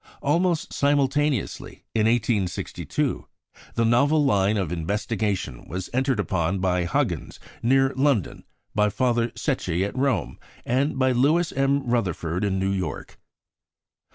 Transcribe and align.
Almost 0.23 0.73
simultaneously, 0.73 1.83
in 1.93 2.07
1862, 2.07 3.27
the 3.75 3.85
novel 3.85 4.25
line 4.25 4.57
of 4.57 4.71
investigation 4.71 5.67
was 5.67 5.91
entered 5.93 6.19
upon 6.19 6.57
by 6.57 6.85
Huggins 6.85 7.39
near 7.61 7.93
London, 7.95 8.43
by 8.73 8.89
Father 8.89 9.27
Secchi 9.35 9.85
at 9.85 9.95
Rome, 9.95 10.39
and 10.65 10.97
by 10.97 11.11
Lewis 11.11 11.51
M. 11.51 11.83
Rutherfurd 11.83 12.43
in 12.43 12.57
New 12.57 12.71
York. 12.71 13.19